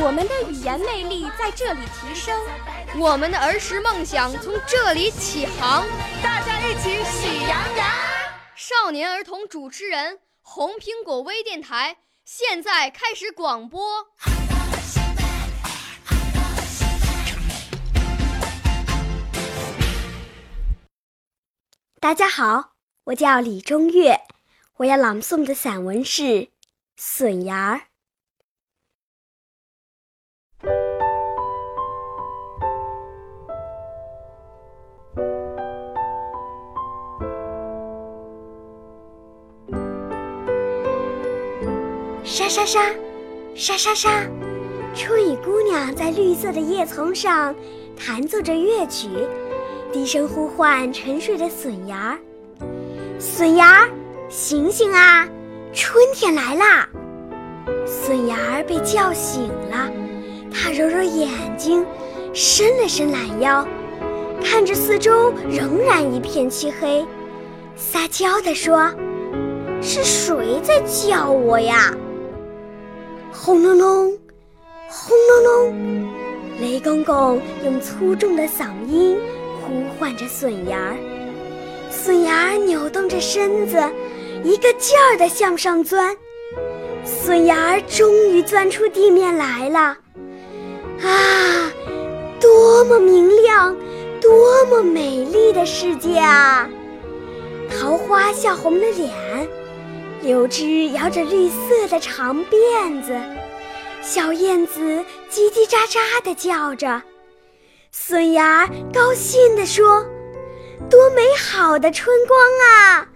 [0.00, 2.40] 我们的语言魅力在这里提升，
[2.98, 5.84] 我们的儿时梦想从这里起航。
[6.22, 7.86] 大家一起喜羊羊。
[8.54, 14.06] 少年儿童主持人，红苹果微电台现在开始广播。
[22.00, 24.20] 大家好，我叫李中月，
[24.76, 26.22] 我要朗诵的散文是
[26.96, 27.76] 《笋芽儿》。
[42.30, 42.80] 沙沙沙，
[43.54, 44.10] 沙沙沙，
[44.94, 47.54] 春雨姑娘在绿色的叶丛上
[47.96, 49.08] 弹奏着乐曲。
[49.90, 52.18] 低声呼唤沉睡的笋芽儿
[53.18, 53.88] ：“笋芽儿，
[54.28, 55.26] 醒醒啊，
[55.72, 56.86] 春天来啦！”
[57.88, 59.90] 笋芽儿被叫醒了，
[60.52, 61.82] 它揉揉眼睛，
[62.34, 63.66] 伸了伸懒腰，
[64.44, 67.06] 看着四周仍然一片漆黑，
[67.74, 68.92] 撒娇地说
[69.80, 71.90] ：“是谁在叫我呀？”
[73.48, 74.18] 轰隆隆，
[74.90, 76.08] 轰隆隆，
[76.60, 79.18] 雷公公用粗重的嗓音。
[79.62, 80.96] 呼唤着笋芽儿，
[81.90, 83.82] 笋芽儿扭动着身子，
[84.44, 86.14] 一个劲儿地向上钻。
[87.06, 89.96] 笋芽儿终于钻出地面来了，
[91.00, 91.72] 啊，
[92.38, 93.74] 多么明亮，
[94.20, 96.68] 多么美丽的世界啊！
[97.70, 99.10] 桃花笑红了脸，
[100.20, 103.18] 柳枝摇着绿色的长辫子，
[104.10, 104.80] 小燕子
[105.30, 107.02] 叽叽喳喳地叫着。
[107.92, 110.02] 笋芽高兴地说
[110.88, 113.06] ：“多美好的春光啊！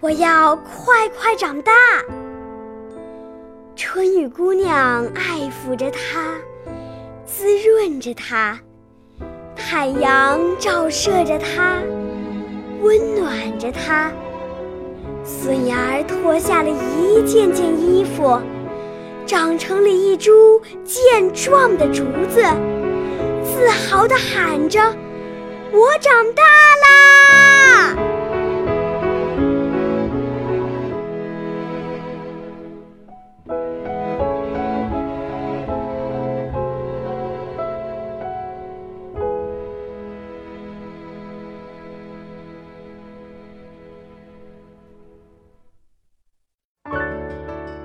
[0.00, 1.72] 我要快快长大。”
[3.74, 6.36] 春雨姑娘爱抚着它，
[7.24, 8.58] 滋润着它；
[9.56, 11.80] 太阳照射着它，
[12.82, 14.12] 温暖着它。
[15.24, 18.38] 笋芽儿脱下了一件件衣服，
[19.26, 22.42] 长成了一株健壮的竹子。
[23.44, 24.80] 自豪地喊着
[25.72, 26.42] ：“我长大
[26.82, 27.96] 啦！”